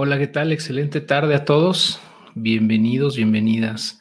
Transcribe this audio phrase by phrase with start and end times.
[0.00, 0.52] Hola, ¿qué tal?
[0.52, 1.98] Excelente tarde a todos.
[2.36, 4.00] Bienvenidos, bienvenidas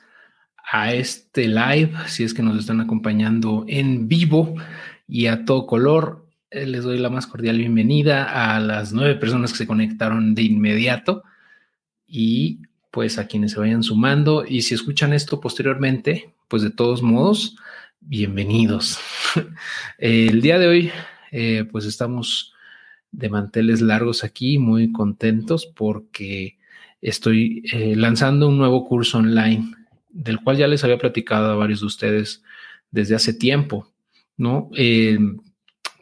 [0.63, 4.54] a este live, si es que nos están acompañando en vivo
[5.07, 6.27] y a todo color.
[6.52, 10.43] Eh, les doy la más cordial bienvenida a las nueve personas que se conectaron de
[10.43, 11.23] inmediato
[12.05, 12.61] y
[12.91, 14.45] pues a quienes se vayan sumando.
[14.45, 17.57] Y si escuchan esto posteriormente, pues de todos modos,
[18.02, 19.00] bienvenidos.
[19.98, 20.91] El día de hoy,
[21.32, 22.54] eh, pues estamos
[23.18, 26.59] de manteles largos aquí, muy contentos porque
[27.02, 29.73] estoy eh, lanzando un nuevo curso online
[30.09, 32.43] del cual ya les había platicado a varios de ustedes
[32.91, 33.91] desde hace tiempo,
[34.38, 34.70] ¿no?
[34.77, 35.17] Eh,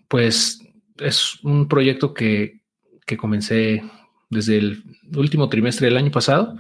[0.10, 0.62] pues
[0.98, 2.60] es un proyecto que,
[3.06, 3.82] que comencé
[4.30, 4.84] desde el
[5.16, 6.58] último trimestre del año pasado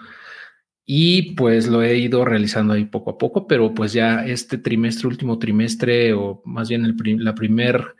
[0.85, 5.09] y pues lo he ido realizando ahí poco a poco, pero pues ya este trimestre,
[5.09, 7.95] último trimestre o más bien el la primer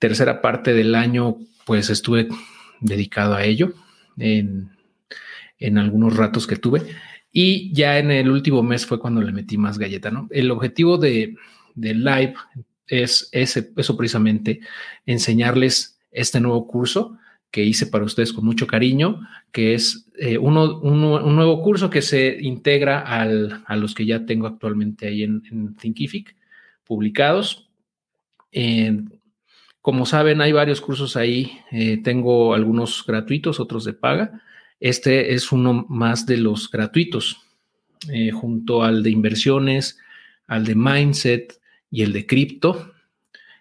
[0.00, 2.28] tercera parte del año pues estuve
[2.80, 3.74] dedicado a ello
[4.16, 4.70] en,
[5.76, 6.82] algunos ratos que tuve.
[7.32, 10.28] Y ya en el último mes fue cuando le metí más galleta, ¿no?
[10.30, 11.36] El objetivo de,
[11.74, 12.34] live
[12.86, 14.60] es ese, eso precisamente,
[15.04, 17.18] enseñarles este nuevo curso
[17.50, 19.20] que hice para ustedes con mucho cariño,
[19.50, 24.46] que es eh, uno, un nuevo curso que se integra a los que ya tengo
[24.46, 26.36] actualmente ahí en, en Thinkific
[26.84, 27.68] publicados.
[29.86, 31.60] Como saben, hay varios cursos ahí.
[31.70, 34.42] Eh, tengo algunos gratuitos, otros de paga.
[34.80, 37.40] Este es uno más de los gratuitos,
[38.08, 39.96] eh, junto al de inversiones,
[40.48, 42.94] al de mindset y el de cripto.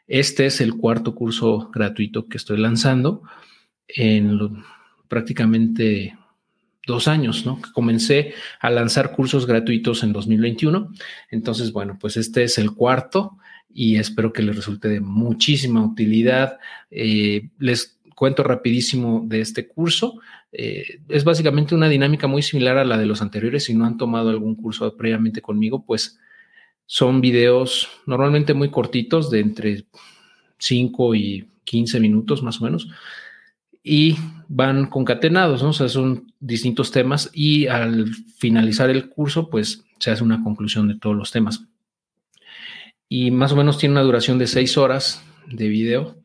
[0.08, 3.22] Este es el cuarto curso gratuito que estoy lanzando
[3.88, 4.64] en
[5.08, 6.18] prácticamente
[6.88, 7.62] dos años, ¿no?
[7.72, 10.92] Comencé a lanzar cursos gratuitos en 2021.
[11.30, 13.38] Entonces, bueno, pues este es el cuarto
[13.78, 16.60] y espero que les resulte de muchísima utilidad.
[16.90, 20.22] Eh, les cuento rapidísimo de este curso.
[20.54, 23.66] Eh, es básicamente una dinámica muy similar a la de los anteriores.
[23.66, 26.18] Si no han tomado algún curso previamente conmigo, pues
[26.86, 29.86] son videos normalmente muy cortitos, de entre
[30.58, 32.88] 5 y 15 minutos más o menos,
[33.84, 34.16] y
[34.48, 35.74] van concatenados, ¿no?
[35.74, 38.08] Son distintos temas y al
[38.38, 41.68] finalizar el curso, pues se hace una conclusión de todos los temas
[43.10, 46.18] y más o menos tiene una duración de seis horas de video.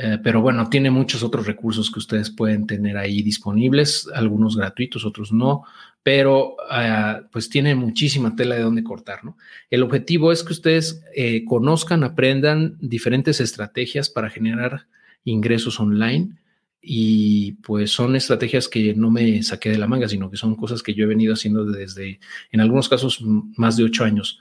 [0.00, 5.04] Eh, pero bueno, tiene muchos otros recursos que ustedes pueden tener ahí disponibles, algunos gratuitos,
[5.04, 5.64] otros no,
[6.04, 9.36] pero eh, pues tiene muchísima tela de dónde cortar, ¿no?
[9.70, 14.86] El objetivo es que ustedes eh, conozcan, aprendan diferentes estrategias para generar
[15.24, 16.36] ingresos online
[16.80, 20.82] y pues son estrategias que no me saqué de la manga, sino que son cosas
[20.82, 22.20] que yo he venido haciendo desde,
[22.52, 23.20] en algunos casos,
[23.56, 24.38] más de ocho años.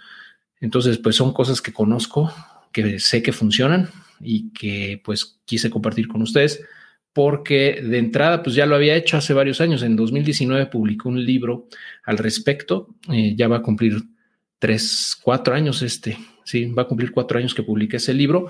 [0.59, 2.31] Entonces, pues son cosas que conozco,
[2.72, 6.62] que sé que funcionan y que pues quise compartir con ustedes
[7.18, 9.81] porque de entrada pues ya lo había hecho hace varios años.
[9.81, 11.67] En 2019 publicó un libro
[12.03, 14.03] al respecto, eh, ya va a cumplir
[14.59, 18.50] tres, cuatro años este, sí, va a cumplir cuatro años que publiqué ese libro.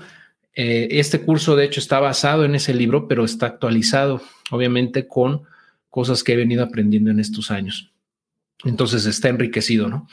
[0.54, 4.20] Eh, este curso de hecho está basado en ese libro, pero está actualizado
[4.50, 5.44] obviamente con
[5.88, 7.90] cosas que he venido aprendiendo en estos años.
[8.64, 10.08] Entonces está enriquecido, ¿no?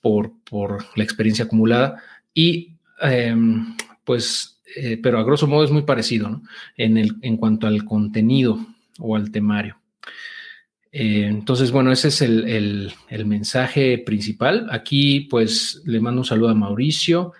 [0.00, 2.02] Por, por la experiencia acumulada
[2.34, 6.42] y em, pues, eh, pero a grosso modo es muy parecido
[6.76, 8.66] en, el, en cuanto al contenido
[8.98, 9.76] o al temario.
[10.92, 14.66] Eh, entonces, bueno, ese es el, el, el, mensaje principal.
[14.70, 17.32] Aquí, pues, le mando un saludo a Mauricio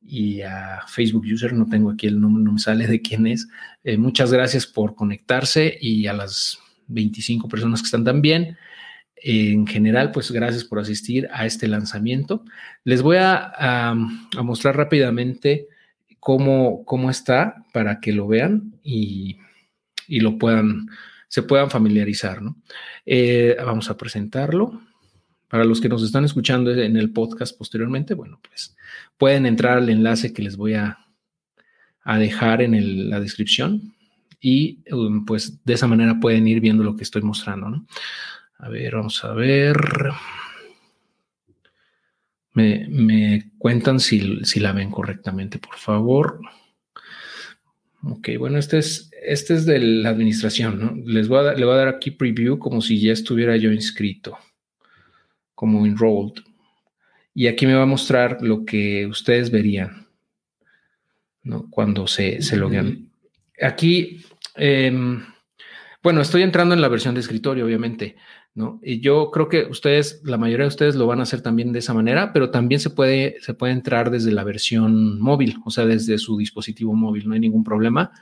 [0.00, 1.52] y a Facebook User.
[1.52, 3.48] No tengo aquí el nombre, no me sale de quién es.
[3.82, 8.56] Eh, muchas gracias por conectarse y a las 25 personas que están también
[9.24, 12.44] en general, pues gracias por asistir a este lanzamiento.
[12.84, 13.94] Les voy a,
[14.42, 15.68] mostrar rápidamente
[16.18, 19.38] cómo, cómo, está para que lo vean y,
[20.08, 20.88] lo puedan,
[21.28, 22.42] se puedan familiarizar.
[22.42, 22.56] ¿no?
[23.06, 24.82] Eh, vamos a presentarlo.
[25.48, 28.74] Para los que nos están escuchando en el podcast posteriormente, bueno, pues
[29.18, 30.98] pueden entrar al enlace que les voy a,
[32.18, 33.94] dejar en la descripción
[34.40, 37.70] y um, pues de esa manera pueden ir viendo lo que estoy mostrando.
[37.70, 37.86] ¿no?
[38.62, 39.76] A ver, vamos a ver.
[42.54, 44.20] Me, cuentan si,
[44.60, 46.40] la ven correctamente, por favor.
[48.04, 51.12] Ok, bueno, este es, este es de la administración, ¿no?
[51.12, 54.38] Les voy a, le voy a dar aquí preview como si ya estuviera yo inscrito,
[55.56, 56.44] como enrolled.
[57.34, 60.06] Y aquí me va a mostrar lo que ustedes verían,
[61.42, 61.68] ¿no?
[61.68, 63.10] Cuando se, se loguean.
[63.60, 64.24] Aquí,
[64.54, 65.24] em,
[66.02, 68.16] bueno, estoy entrando en la versión de escritorio, obviamente.
[68.54, 68.80] ¿no?
[68.82, 71.78] Y yo creo que ustedes, la mayoría de ustedes lo van a hacer también de
[71.78, 75.86] esa manera, pero también se puede, se puede entrar desde la versión móvil, o sea,
[75.86, 78.12] desde su dispositivo móvil, no hay ningún problema.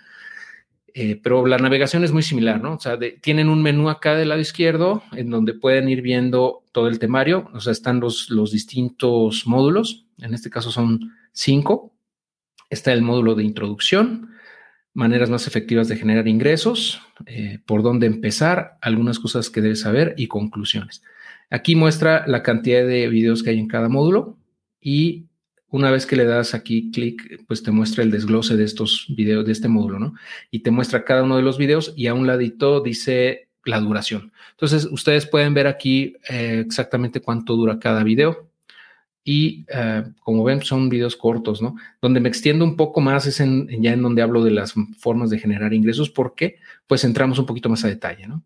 [0.92, 2.74] Eh, pero la navegación es muy similar, ¿no?
[2.74, 6.88] O sea, tienen un menú acá del lado izquierdo en donde pueden ir viendo todo
[6.88, 11.92] el temario, o sea, están los, los distintos módulos, en este caso son cinco.
[12.70, 14.29] Está el módulo de introducción,
[14.92, 20.14] maneras más efectivas de generar ingresos, eh, por dónde empezar, algunas cosas que debes saber
[20.16, 21.02] y conclusiones.
[21.50, 24.38] Aquí muestra la cantidad de videos que hay en cada módulo
[24.80, 25.26] y
[25.68, 29.46] una vez que le das aquí clic, pues te muestra el desglose de estos videos,
[29.46, 30.14] de este módulo, ¿no?
[30.50, 34.32] Y te muestra cada uno de los videos y a un ladito dice la duración.
[34.52, 38.49] Entonces, ustedes pueden ver aquí eh, exactamente cuánto dura cada video.
[39.22, 41.76] Y eh, como ven, son videos cortos, ¿no?
[42.00, 45.30] Donde me extiendo un poco más es en, ya en donde hablo de las formas
[45.30, 46.56] de generar ingresos, porque
[46.86, 48.42] pues entramos un poquito más a detalle, ¿no?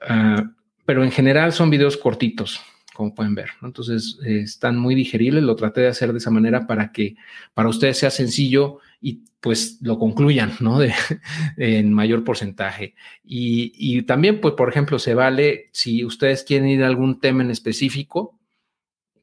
[0.00, 0.50] Ah,
[0.84, 2.60] pero en general son videos cortitos,
[2.94, 3.50] como pueden ver.
[3.62, 5.44] Entonces, eh, están muy digeribles.
[5.44, 7.14] Lo traté de hacer de esa manera para que
[7.54, 10.78] para ustedes sea sencillo y pues lo concluyan, ¿no?
[10.80, 10.92] De,
[11.56, 12.94] en mayor porcentaje.
[13.24, 17.42] Y, y, también, pues, por ejemplo, se vale si ustedes quieren ir a algún tema
[17.42, 18.39] en específico,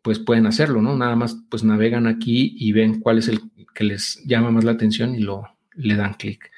[0.07, 0.95] pues pueden hacerlo, ¿no?
[0.95, 3.41] Nada más, pues navegan aquí y ven cuál es el
[3.75, 5.43] que les llama más la atención y lo
[5.75, 6.49] le dan clic,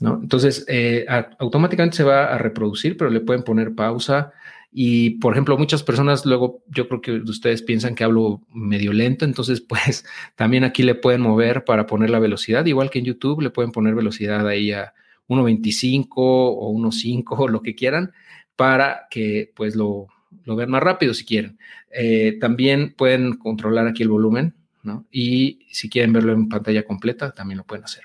[0.00, 0.18] ¿no?
[0.20, 1.06] Entonces, eh,
[1.38, 4.32] automáticamente se va a reproducir, pero le pueden poner pausa
[4.72, 9.24] y, por ejemplo, muchas personas luego, yo creo que ustedes piensan que hablo medio lento,
[9.24, 10.04] entonces pues
[10.34, 13.70] también aquí le pueden mover para poner la velocidad, igual que en YouTube, le pueden
[13.70, 14.94] poner velocidad ahí a
[15.28, 18.10] 1.25 o 1.5 o lo que quieran
[18.56, 20.08] para que pues lo,
[20.44, 21.58] lo vean más rápido si quieren.
[21.90, 25.06] Eh, también pueden controlar aquí el volumen, ¿no?
[25.10, 28.04] Y si quieren verlo en pantalla completa, también lo pueden hacer.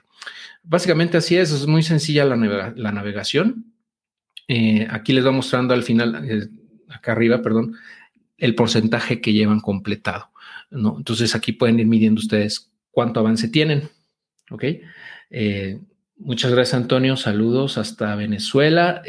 [0.64, 2.36] Básicamente así es, es muy sencilla la,
[2.92, 3.74] navegación.
[4.48, 6.48] Eh, aquí les va mostrando al final, eh,
[6.90, 7.76] acá arriba, perdón,
[8.38, 10.32] el porcentaje que llevan completado.
[10.72, 10.96] ¿no?
[10.98, 13.90] Entonces aquí pueden ir midiendo ustedes cuánto avance tienen.
[14.50, 14.64] ¿Ok?
[16.18, 17.18] Muchas gracias, Antonio.
[17.18, 19.02] Saludos hasta Venezuela.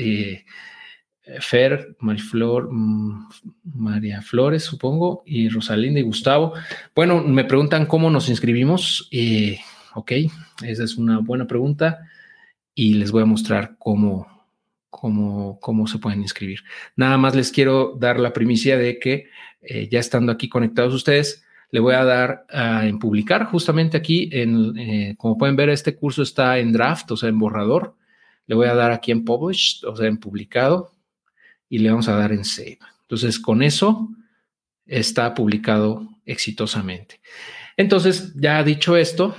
[1.40, 3.28] Fer, Mariflor, mm,
[3.74, 6.52] María Flores, supongo, y Rosalinda y Gustavo.
[6.94, 9.10] Bueno, me preguntan cómo nos inscribimos.
[9.94, 10.12] ok,
[10.64, 12.00] esa es una buena pregunta
[12.74, 14.26] y les voy a mostrar cómo,
[14.90, 16.60] cómo, cómo se pueden inscribir.
[16.94, 19.26] Nada más les quiero dar la primicia de que
[19.62, 24.78] eh, ya estando aquí conectados ustedes, le voy a dar en publicar justamente aquí, en,
[24.78, 27.96] eh, como pueden ver, este curso está en draft, o sea, en borrador.
[28.46, 30.92] Le voy a dar aquí en published, o sea, en publicado,
[31.68, 32.78] y le vamos a dar en save.
[33.02, 34.08] Entonces, con eso
[34.86, 37.20] está publicado exitosamente.
[37.76, 39.36] Entonces, ya dicho esto,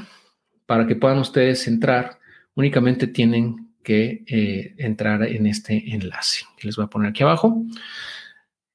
[0.65, 2.19] para que puedan ustedes entrar,
[2.55, 7.63] únicamente tienen que eh, entrar en este enlace que les voy a poner aquí abajo.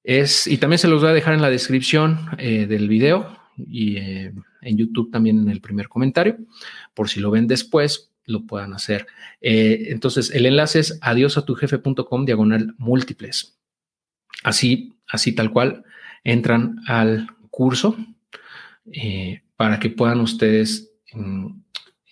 [0.02, 3.96] Es, y también se los voy a dejar en la descripción eh, del video y
[3.98, 4.32] eh,
[4.62, 6.38] en YouTube también en el primer comentario,
[6.94, 9.06] por si lo ven después, lo puedan hacer.
[9.40, 13.58] entonces, el enlace es adiosatujefe.com diagonal múltiples.
[14.44, 15.84] Así, así tal cual,
[16.24, 17.96] entran al curso
[19.56, 21.46] para que puedan ustedes mm,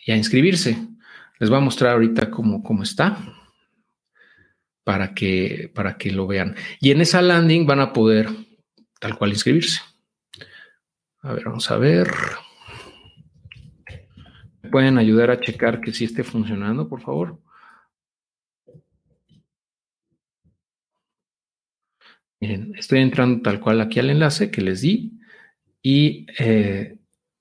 [0.07, 0.77] ya inscribirse.
[1.39, 3.19] Les voy a mostrar ahorita cómo, cómo está
[4.85, 6.57] para que, para que lo vean.
[6.81, 8.29] Y en esa landing van a poder
[9.01, 9.81] tal cual inscribirse.
[11.23, 12.11] A ver, vamos a ver.
[14.70, 17.40] ¿Me pueden ayudar a checar que sí esté funcionando, por favor?
[22.38, 25.18] Miren, estoy entrando tal cual aquí al enlace que les di
[25.83, 26.97] y eh,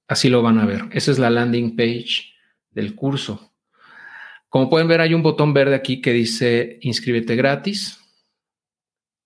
[0.08, 0.86] así lo van a ver.
[0.92, 2.34] Esa es la landing page
[2.72, 3.54] del curso.
[4.48, 8.00] Como pueden ver, hay un botón verde aquí que dice inscríbete gratis.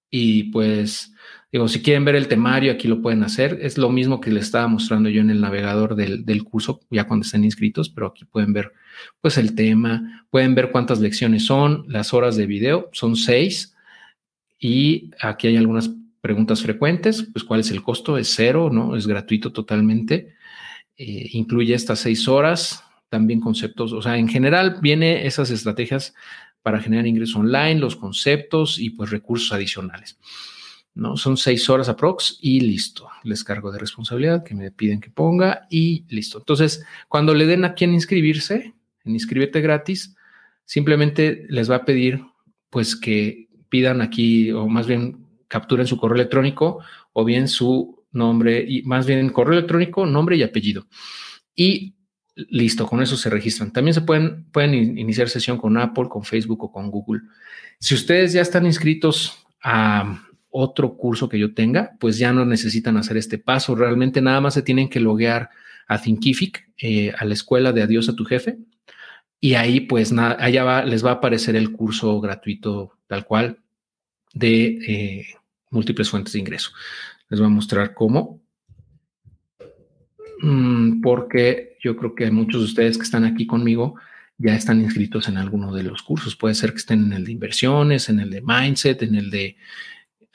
[0.09, 1.13] Y pues,
[1.53, 3.59] digo, si quieren ver el temario, aquí lo pueden hacer.
[3.61, 7.25] Es lo mismo que les estaba mostrando yo en el navegador del, curso, ya cuando
[7.25, 8.73] estén inscritos, pero aquí pueden ver
[9.21, 13.75] pues el tema, pueden ver cuántas lecciones son, las horas de video, son seis.
[14.59, 15.91] Y aquí hay algunas
[16.21, 18.95] preguntas frecuentes, pues cuál es el costo, es cero, ¿no?
[18.95, 20.33] Es gratuito totalmente.
[20.97, 26.15] Eh, incluye estas seis horas, también conceptos, o sea, en general viene esas estrategias
[26.63, 30.17] para generar ingresos online, los conceptos y pues recursos adicionales.
[30.95, 31.17] ¿No?
[31.17, 33.07] Son seis horas aprox y listo.
[33.23, 36.39] Les cargo de responsabilidad que me piden que ponga y listo.
[36.39, 38.73] Entonces, cuando le den a quien inscribirse,
[39.03, 40.15] en inscríbete gratis,
[40.65, 42.23] simplemente les va a pedir
[42.69, 46.79] pues que pidan aquí o más bien capturen su correo electrónico
[47.11, 50.87] o bien su nombre y más bien correo electrónico, nombre y apellido.
[51.55, 51.95] Y
[52.35, 53.71] Listo, con eso se registran.
[53.71, 57.21] También se pueden, pueden iniciar sesión con Apple, con Facebook o con Google.
[57.79, 60.19] Si ustedes ya están inscritos a
[60.55, 63.75] otro curso que yo tenga, pues ya no necesitan hacer este paso.
[63.75, 65.49] Realmente nada más se tienen que loguear
[65.87, 68.59] a Thinkific, eh, a la escuela de Adiós a tu jefe,
[69.39, 73.59] y ahí pues nada, allá les va a aparecer el curso gratuito tal cual
[74.33, 75.27] de eh,
[75.71, 76.71] múltiples fuentes de ingreso.
[77.29, 78.39] Les voy a mostrar cómo.
[80.39, 83.95] Mm, porque yo creo que muchos de ustedes que están aquí conmigo
[84.37, 86.35] ya están inscritos en alguno de los cursos.
[86.35, 89.57] Puede ser que estén en el de inversiones, en el de mindset, en el de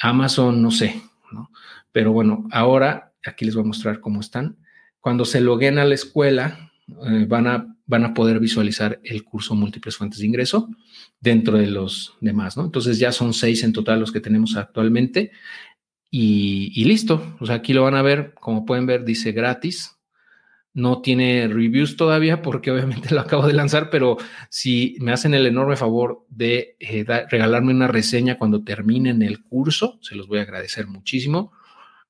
[0.01, 1.01] Amazon, no sé,
[1.33, 1.51] ¿no?
[1.93, 4.57] Pero bueno, ahora aquí les voy a mostrar cómo están.
[5.01, 6.73] Cuando se loguen a la escuela,
[7.07, 10.69] eh, van, a, van a poder visualizar el curso múltiples fuentes de ingreso
[11.21, 12.65] dentro de los demás, ¿no?
[12.65, 15.33] Entonces ya son seis en total los que tenemos actualmente
[16.11, 17.37] y, y listo.
[17.41, 19.98] O sea, aquí lo van a ver, como pueden ver, dice gratis,
[20.79, 24.17] no tiene reviews todavía porque obviamente lo acabo de lanzar, pero
[24.49, 29.99] si me hacen el enorme favor de eh, regalarme una reseña cuando terminen el curso,
[30.03, 31.53] se los voy a agradecer muchísimo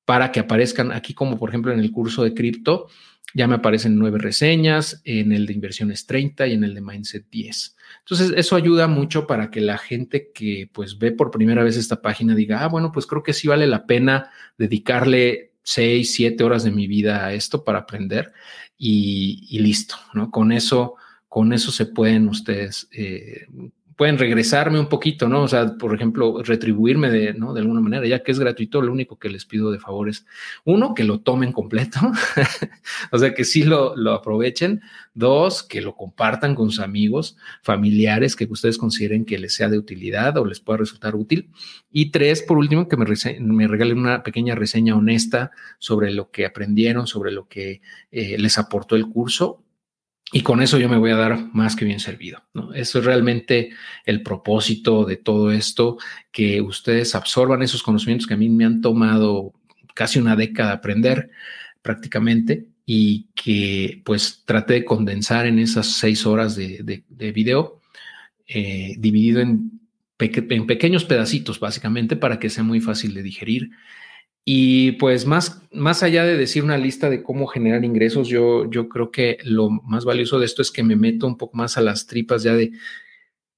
[0.05, 2.87] para que aparezcan aquí como por ejemplo en el curso de cripto,
[3.33, 7.29] ya me aparecen nueve reseñas, en el de inversiones 30 y en el de Mindset
[7.29, 7.75] 10.
[7.99, 12.01] Entonces, eso ayuda mucho para que la gente que pues ve por primera vez esta
[12.01, 16.63] página diga, ah, bueno, pues creo que sí vale la pena dedicarle seis, siete horas
[16.63, 18.33] de mi vida a esto para aprender
[18.75, 20.31] y, listo, ¿no?
[20.31, 20.95] Con eso,
[21.27, 23.45] con eso se pueden ustedes eh,
[23.99, 25.43] pueden regresarme un poquito, ¿no?
[25.43, 27.53] O sea, por ejemplo, retribuirme de, ¿no?
[27.53, 30.25] de alguna manera, ya que es gratuito, lo único que les pido de favor es,
[30.63, 31.99] uno, que lo tomen completo,
[33.11, 34.79] o sea, que sí lo, lo, aprovechen,
[35.13, 39.77] dos, que lo compartan con sus amigos, familiares, que ustedes consideren que les sea de
[39.77, 41.49] utilidad o les pueda resultar útil,
[41.91, 43.05] y tres, por último, que me,
[43.41, 48.57] me regalen una pequeña reseña honesta sobre lo que aprendieron, sobre lo que eh, les
[48.59, 49.61] aportó el curso
[50.31, 52.43] y con eso yo me voy a dar más que bien servido.
[52.75, 53.71] Eso es realmente
[54.05, 55.97] el propósito de todo esto,
[56.31, 59.53] que ustedes absorban esos conocimientos que a mí me han tomado
[59.95, 61.31] casi una década aprender
[61.81, 67.81] prácticamente y que pues trate de condensar en esas seis horas de, de, video,
[68.47, 69.79] eh, dividido en
[70.17, 73.71] pequeños pedacitos básicamente para que sea muy fácil de digerir
[74.45, 78.89] y pues más, más allá de decir una lista de cómo generar ingresos, yo, yo
[78.89, 81.81] creo que lo más valioso de esto es que me meto un poco más a
[81.81, 82.71] las tripas ya de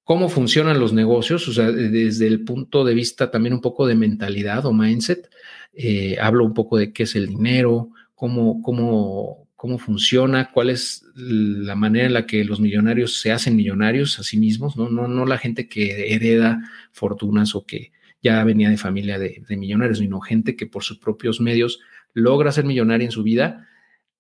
[0.03, 3.95] cómo funcionan los negocios, o sea, desde el punto de vista también un poco de
[3.95, 5.29] mentalidad o mindset.
[5.73, 11.05] Eh, hablo un poco de qué es el dinero, cómo, cómo, cómo funciona, cuál es
[11.15, 15.07] la manera en la que los millonarios se hacen millonarios a sí mismos, no, no,
[15.07, 20.19] no la gente que hereda fortunas o que ya venía de familia de, millonarios, sino
[20.19, 21.79] gente que por sus propios medios
[22.13, 23.67] logra ser millonaria en su vida.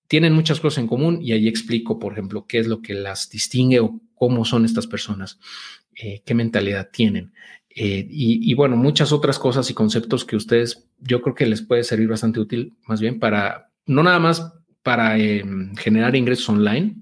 [0.07, 3.29] Tienen muchas cosas en común y ahí explico, por ejemplo, qué es lo que las
[3.29, 5.39] distingue o cómo son estas personas,
[5.95, 7.33] eh, qué mentalidad tienen.
[7.73, 11.83] Eh, y, bueno, muchas otras cosas y conceptos que ustedes, yo creo que les puede
[11.83, 14.53] servir bastante útil, más bien para, no nada más
[14.83, 16.97] para em, generar ingresos online,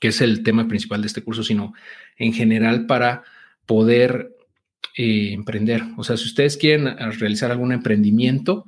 [0.00, 1.72] que es el tema principal de este curso, sino
[2.16, 3.22] en general para
[3.64, 4.31] poder
[4.94, 5.82] eh, emprender.
[5.96, 6.84] O sea, si ustedes quieren
[7.18, 8.66] realizar algún emprendimiento,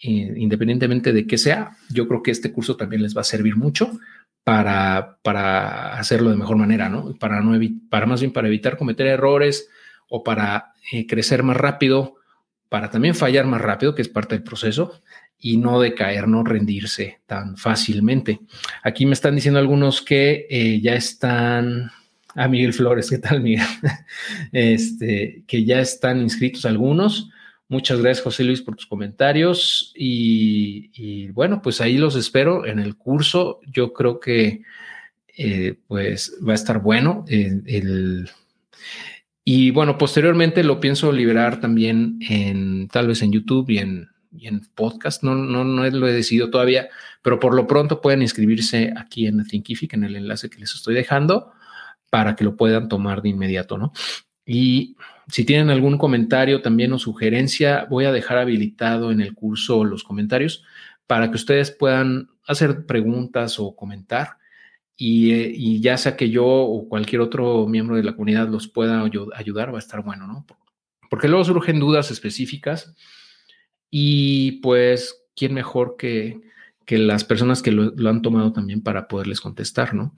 [0.00, 3.56] eh, independientemente de qué sea, yo creo que este curso también les va a servir
[3.56, 3.98] mucho
[4.44, 7.14] para, para hacerlo de mejor manera, ¿no?
[7.18, 9.68] Para, no para más bien para evitar cometer errores
[10.08, 12.14] o para eh, crecer más rápido,
[12.68, 15.02] para también fallar más rápido, que es parte del proceso,
[15.36, 18.38] y no decaer, no rendirse tan fácilmente.
[18.84, 21.90] Aquí me están diciendo algunos que ya están
[22.34, 23.10] a Miguel Flores.
[23.10, 23.66] ¿Qué tal, Miguel?
[24.52, 27.30] Este, que ya están inscritos algunos.
[27.68, 29.92] Muchas gracias, José Luis, por tus comentarios.
[29.96, 33.60] Y, bueno, pues ahí los espero en el curso.
[33.66, 34.62] Yo creo que
[35.36, 37.24] eh, pues va a estar bueno.
[39.44, 44.48] y bueno, posteriormente lo pienso liberar también en tal vez en YouTube y en, y
[44.48, 45.22] en podcast.
[45.22, 46.88] No, no, no lo he decidido todavía,
[47.22, 50.94] pero por lo pronto pueden inscribirse aquí en Thinkific en el enlace que les estoy
[50.94, 51.52] dejando
[52.10, 53.92] para que lo puedan tomar de inmediato, ¿no?
[54.44, 54.96] Y
[55.28, 60.02] si tienen algún comentario también o sugerencia, voy a dejar habilitado en el curso los
[60.02, 60.64] comentarios
[61.06, 64.38] para que ustedes puedan hacer preguntas o comentar.
[64.96, 69.02] Y, ya sea que yo o cualquier otro miembro de la comunidad los pueda
[69.34, 70.44] ayudar, va a estar bueno, ¿no?
[71.08, 72.94] Porque luego surgen dudas específicas
[73.88, 76.40] y pues, ¿quién mejor que,
[76.90, 80.12] que las personas que lo, han tomado también para poderles contestar, ¿no?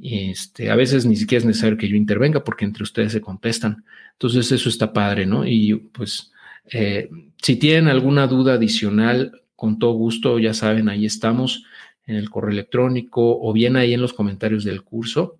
[0.00, 3.84] Este, a veces ni siquiera es necesario que yo intervenga porque entre ustedes se contestan.
[4.12, 5.46] Entonces eso está padre, ¿no?
[5.46, 6.32] Y pues
[6.72, 7.10] eh,
[7.42, 11.66] si tienen alguna duda adicional, con todo gusto, ya saben, ahí estamos
[12.06, 15.36] en el correo electrónico o bien ahí en los comentarios del curso,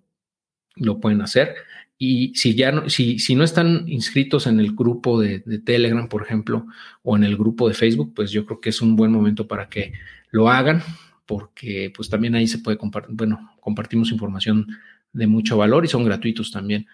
[0.75, 1.55] lo pueden hacer.
[1.97, 6.21] Y si ya no, si, si no están inscritos en el grupo de, Telegram, por
[6.21, 6.67] ejemplo,
[7.01, 9.67] o en el grupo de Facebook, pues yo creo que es un buen momento para
[9.67, 9.93] que
[10.35, 10.83] lo hagan,
[11.25, 14.67] porque pues también ahí se puede compartir, bueno, compartimos información
[15.13, 16.87] de mucho valor y son gratuitos también.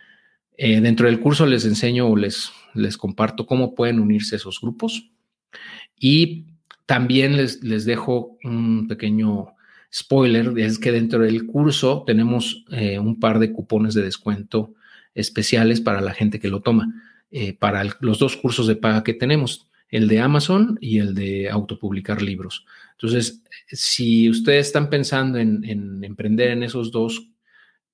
[0.58, 5.10] Eh, dentro del curso les enseño o les, les comparto cómo pueden unirse esos grupos
[5.98, 6.46] y
[6.86, 9.56] también les, les dejo un pequeño
[9.92, 14.76] spoiler, es que dentro del curso tenemos eh, un par de cupones de descuento
[15.16, 16.94] especiales para la gente que lo toma,
[17.32, 21.50] eh, para los dos cursos de paga que tenemos, el de Amazon y el de
[21.50, 22.66] autopublicar libros.
[22.94, 27.28] Entonces, si ustedes están pensando en, emprender en esos dos,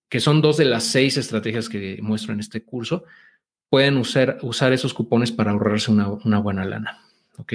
[0.08, 3.04] que son dos de las seis estrategias que muestro en este curso,
[3.70, 7.00] pueden usar, usar esos cupones para ahorrarse una, buena lana.
[7.38, 7.54] ¿Ok?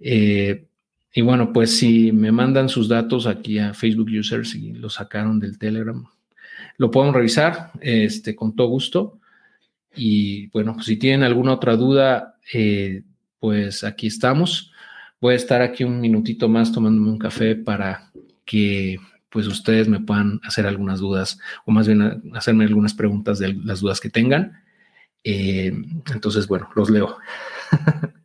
[0.00, 0.64] Eh,
[1.12, 5.40] y bueno, pues si me mandan sus datos aquí a Facebook Users y lo sacaron
[5.40, 6.06] del Telegram,
[6.76, 9.18] lo podemos revisar este, con todo gusto.
[9.96, 13.02] Y bueno, si tienen alguna otra duda, eh,
[13.40, 14.72] pues aquí estamos.
[15.20, 18.10] Voy a estar aquí un minutito más tomándome un café para
[18.44, 18.98] que
[19.30, 23.80] pues ustedes me puedan hacer algunas dudas o más bien hacerme algunas preguntas de las
[23.80, 24.62] dudas que tengan.
[25.24, 25.72] Eh,
[26.12, 27.18] entonces, bueno, los leo.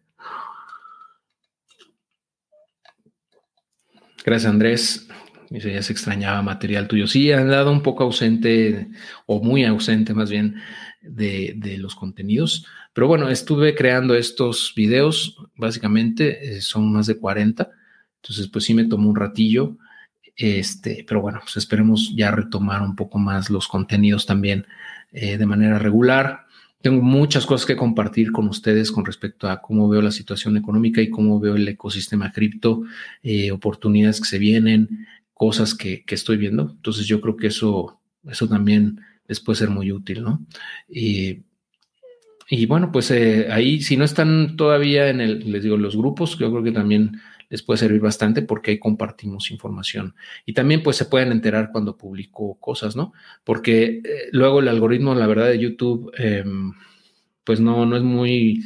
[4.25, 5.08] Gracias, Andrés.
[5.50, 7.08] Dice, ya se extrañaba material tuyo.
[7.08, 8.88] Sí, han dado un poco ausente,
[9.25, 10.55] o muy ausente más bien,
[11.03, 12.65] de, los contenidos.
[12.93, 17.69] Pero bueno, estuve creando estos videos, básicamente, eh, son más de 40.
[18.22, 19.77] Entonces, pues sí me tomó un ratillo.
[20.36, 24.65] Este, pero bueno, pues esperemos ya retomar un poco más los contenidos también
[25.12, 26.48] eh, de manera regular.
[26.81, 31.01] Tengo muchas cosas que compartir con ustedes con respecto a cómo veo la situación económica
[31.01, 32.83] y cómo veo el ecosistema cripto,
[33.22, 36.72] eh, oportunidades que se vienen, cosas que, estoy viendo.
[36.72, 40.45] Entonces yo creo que eso, eso también les puede ser muy útil, ¿no?
[40.87, 41.43] Y,
[42.67, 46.51] bueno, pues eh, ahí, si no están todavía en el, les digo, los grupos, yo
[46.51, 50.15] creo que también les puede servir bastante porque ahí compartimos información.
[50.45, 53.13] Y también pues se pueden enterar cuando publico cosas, ¿no?
[53.43, 56.73] Porque eh, luego el algoritmo, la verdad, de YouTube, em,
[57.43, 58.63] pues no, no es muy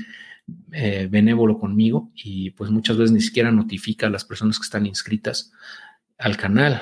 [0.72, 4.86] eh, benévolo conmigo y pues muchas veces ni siquiera notifica a las personas que están
[4.86, 5.52] inscritas
[6.18, 6.82] al canal,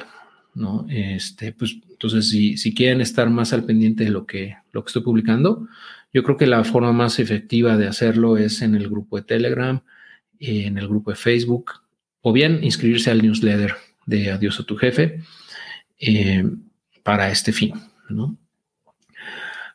[0.54, 0.86] ¿no?
[0.90, 5.02] Este, pues entonces si, quieren estar más al pendiente de lo que, lo que estoy
[5.02, 5.68] publicando,
[6.14, 9.82] yo creo que la forma más efectiva de hacerlo es en el grupo de Telegram,
[10.40, 11.72] en el grupo de Facebook,
[12.22, 13.74] o bien inscribirse al newsletter
[14.06, 15.20] de Adiós a tu jefe
[16.00, 16.44] eh,
[17.04, 17.74] para este fin,
[18.10, 18.38] ¿no?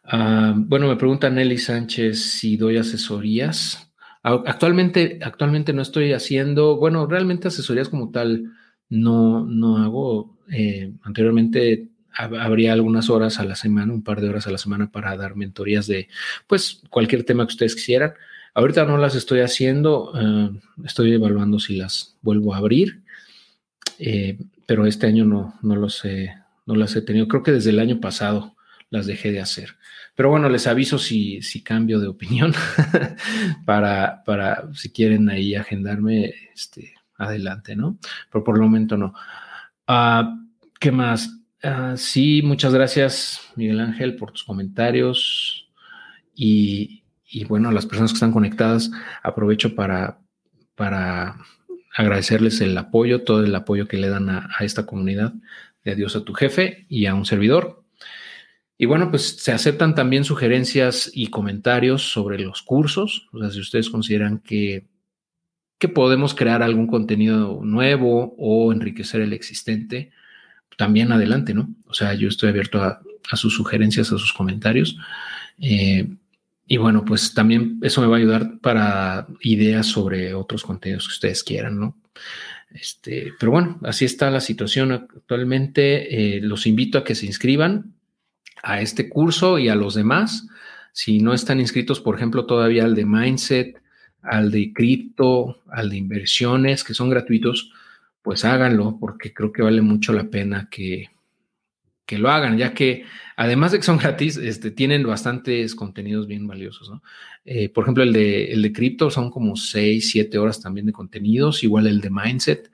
[0.04, 3.92] Ah, bueno, me pregunta Nelly Sánchez si doy asesorías.
[4.22, 8.52] Actualmente, actualmente no estoy haciendo, bueno, realmente asesorías como tal
[8.88, 10.38] no, no hago.
[10.52, 14.90] Eh, anteriormente habría algunas horas a la semana, un par de horas a la semana
[14.90, 16.08] para dar mentorías de,
[16.46, 18.14] pues, cualquier tema que ustedes quisieran.
[18.54, 20.50] Ahorita no las estoy haciendo, eh,
[20.84, 23.02] estoy evaluando si las vuelvo a abrir,
[23.98, 26.34] eh, pero este año no, no, los he,
[26.66, 27.28] no las he tenido.
[27.28, 28.56] Creo que desde el año pasado
[28.90, 29.76] las dejé de hacer.
[30.16, 32.52] Pero bueno, les aviso si, si cambio de opinión
[33.64, 37.98] para, para si quieren ahí agendarme, este, adelante, ¿no?
[38.30, 39.14] Pero por el momento no.
[39.86, 40.36] Ah,
[40.78, 41.39] ¿Qué más?
[41.62, 45.70] Ah, sí, muchas gracias, Miguel Ángel, por tus comentarios.
[46.34, 48.90] Y, y bueno, a las personas que están conectadas,
[49.22, 50.20] aprovecho para,
[50.74, 51.36] para
[51.94, 55.34] agradecerles el apoyo, todo el apoyo que le dan a, esta comunidad
[55.84, 57.84] de Adiós a tu jefe y a un servidor.
[58.78, 63.28] Y bueno, pues se aceptan también sugerencias y comentarios sobre los cursos.
[63.32, 64.88] O sea, si ustedes consideran que,
[65.78, 70.12] que podemos crear algún contenido nuevo o enriquecer el existente,
[70.80, 71.68] también adelante, ¿no?
[71.88, 73.02] O sea, yo estoy abierto a,
[73.34, 74.96] sus sugerencias, a sus comentarios.
[75.60, 76.08] Eh,
[76.66, 81.12] y bueno, pues también eso me va a ayudar para ideas sobre otros contenidos que
[81.12, 81.98] ustedes quieran, ¿no?
[82.70, 86.38] Este, pero bueno, así está la situación actualmente.
[86.38, 87.92] Eh, los invito a que se inscriban
[88.62, 90.48] a este curso y a los demás.
[90.94, 93.82] Si no están inscritos, por ejemplo, todavía al de Mindset,
[94.22, 97.70] al de cripto, al de inversiones, que son gratuitos,
[98.22, 101.10] pues háganlo, porque creo que vale mucho la pena que,
[102.06, 103.04] que lo hagan, ya que
[103.36, 107.02] además de que son gratis, este, tienen bastantes contenidos bien valiosos, ¿no?
[107.44, 110.92] Eh, por ejemplo, el de, el de cripto son como 6, 7 horas también de
[110.92, 112.70] contenidos, igual el de mindset.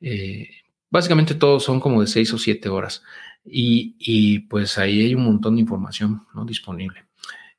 [0.00, 0.48] Eh,
[0.90, 3.02] básicamente todos son como de 6 o 7 horas.
[3.44, 6.44] Y, pues ahí hay un montón de información ¿no?
[6.44, 7.04] disponible.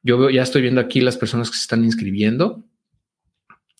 [0.04, 2.64] Yo veo, ya estoy viendo aquí las personas que se están inscribiendo.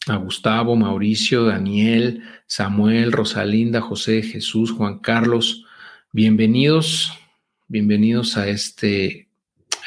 [0.10, 5.66] A Gustavo, Mauricio, Daniel, Samuel, Rosalinda, José, Jesús, Juan Carlos.
[6.12, 7.12] Bienvenidos
[7.68, 9.28] bienvenidos a este,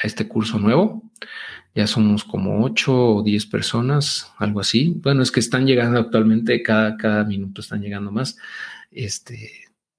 [0.02, 1.02] a este curso nuevo.
[1.74, 4.94] Ya somos como ocho o diez personas, algo así.
[5.02, 8.36] Bueno, es que están llegando actualmente, cada, cada minuto están llegando más.
[8.90, 9.50] Este,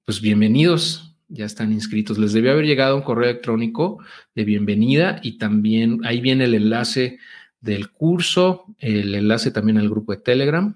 [0.04, 1.14] pues bienvenidos.
[1.28, 2.18] ya están inscritos.
[2.18, 3.98] Les debió haber llegado un correo electrónico
[4.34, 7.18] de bienvenida y también ahí viene el enlace
[7.62, 10.74] del curso, el enlace también al grupo de Telegram,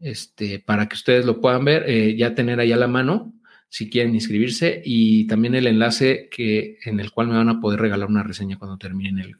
[0.00, 3.32] este, para que ustedes lo puedan ver, eh, ya tener ahí a la mano
[3.68, 7.80] si quieren inscribirse y también el enlace que, en el cual me van a poder
[7.80, 9.36] regalar una reseña cuando terminen el,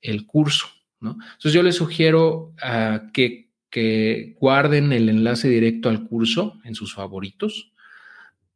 [0.00, 0.66] el curso.
[1.00, 1.12] ¿no?
[1.12, 6.94] Entonces yo les sugiero uh, que, que guarden el enlace directo al curso en sus
[6.94, 7.73] favoritos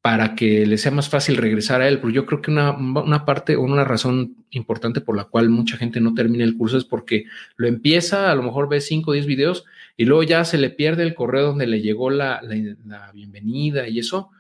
[0.09, 2.01] para que les sea más fácil regresar a él.
[2.01, 5.77] Porque yo creo que una, una parte o una razón importante por la cual mucha
[5.77, 9.13] gente no termina el curso es porque lo empieza, a lo mejor ve 5 o
[9.13, 9.67] 10 videos
[9.99, 13.87] y luego ya se le pierde el correo donde le llegó la, la, la, bienvenida
[13.87, 14.31] y eso,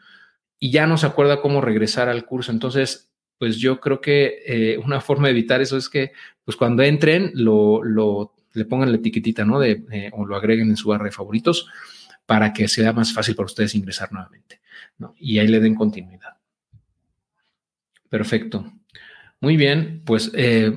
[0.59, 2.51] y ya no se acuerda cómo regresar al curso.
[2.51, 6.13] Entonces, pues yo creo que eh, una forma de evitar eso es que,
[6.47, 9.61] pues cuando entren, lo, lo le pongan la etiquetita, ¿no?
[9.61, 11.69] De, eh, o lo agreguen en su barra de favoritos
[12.29, 14.61] para que sea más fácil para ustedes ingresar nuevamente.
[14.99, 15.15] ¿no?
[15.19, 16.37] Y ahí le den continuidad.
[18.11, 18.71] Perfecto.
[19.41, 20.71] Muy bien, pues eh,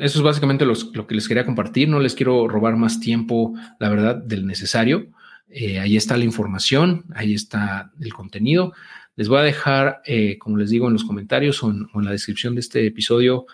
[0.00, 1.86] eso es básicamente lo que les quería compartir.
[1.90, 5.08] No les quiero robar más tiempo, la verdad, del necesario.
[5.50, 8.72] Eh, ahí está la información, ahí está el contenido.
[9.16, 12.06] Les voy a dejar, eh, como les digo, en los comentarios o en, o en,
[12.06, 13.44] la descripción de este episodio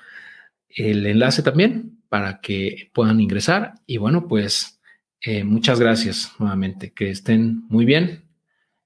[0.68, 3.74] el enlace también para que puedan ingresar.
[3.84, 4.80] Y bueno, pues
[5.22, 6.92] eh, muchas gracias nuevamente.
[6.92, 8.24] Que estén muy bien.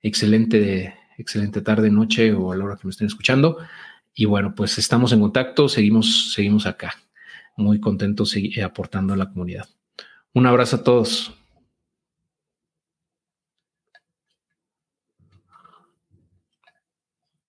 [0.02, 3.58] Excelente, excelente tarde, noche o a la hora que me estén escuchando.
[4.14, 6.94] Y bueno, pues estamos en contacto, seguimos, seguimos acá.
[7.56, 9.68] Muy contentos aportando a la comunidad.
[10.34, 11.34] Un abrazo a todos.